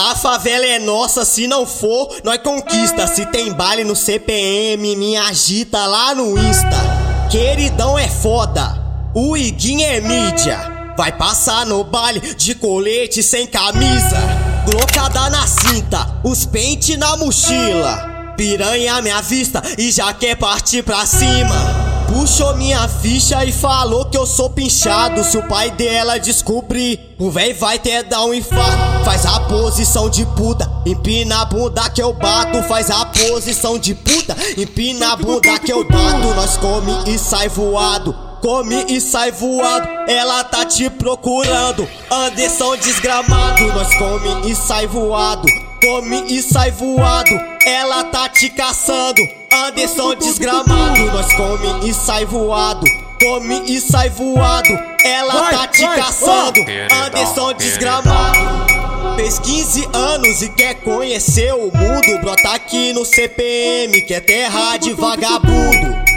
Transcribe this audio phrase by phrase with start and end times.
[0.00, 3.08] A favela é nossa, se não for, nós conquista.
[3.08, 7.28] Se tem baile no CPM, me agita lá no Insta.
[7.28, 8.80] Queridão é foda,
[9.12, 10.94] o Iguinho é mídia.
[10.96, 14.18] Vai passar no baile de colete sem camisa.
[14.70, 18.34] Glocada na cinta, os pente na mochila.
[18.36, 21.87] Piranha minha vista e já quer partir pra cima.
[22.08, 25.22] Puxou minha ficha e falou que eu sou pinchado.
[25.22, 29.04] Se o pai dela descobrir, o véi vai ter dar um infarto.
[29.04, 32.62] Faz a posição de puta, empina a bunda que eu bato.
[32.62, 36.34] Faz a posição de puta, empina a bunda que eu bato.
[36.34, 38.27] Nós come e sai voado.
[38.40, 41.88] Come e sai voado, ela tá te procurando.
[42.10, 45.46] Anderson desgramado, nós come e sai voado.
[45.82, 47.30] Come e sai voado,
[47.66, 49.20] ela tá te caçando.
[49.52, 52.86] Anderson desgramado, nós come e sai voado.
[53.20, 54.68] Come e sai voado,
[55.04, 56.60] ela tá te caçando.
[57.04, 58.38] Anderson desgramado.
[59.16, 62.20] Fez 15 anos e quer conhecer o mundo.
[62.20, 66.07] Brota aqui no CPM, que é terra de vagabundo.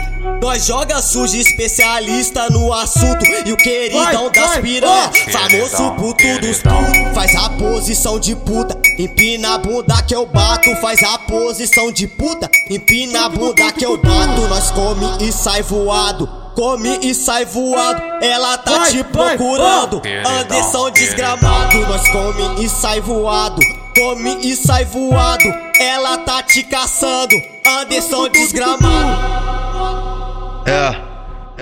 [0.41, 3.25] Nós joga sujo, especialista no assunto.
[3.45, 9.55] E o queridão das piranha, famoso puto dos tu Faz a posição de puta, empina
[9.55, 10.75] a bunda que eu bato.
[10.77, 14.47] Faz a posição de puta, empina a bunda que eu bato.
[14.47, 20.01] Nós come e sai voado Come e sai voado, ela tá te procurando.
[20.25, 23.61] Anderson desgramado, nós come e sai voado
[23.95, 25.43] Come e sai voado,
[25.79, 27.35] ela tá te caçando.
[27.65, 29.50] Anderson desgramado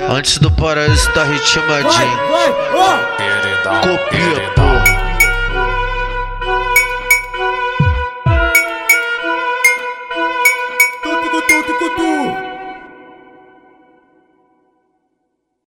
[0.10, 2.18] antes do paraíso tá ritmadinho.
[3.82, 5.09] Copia, pô.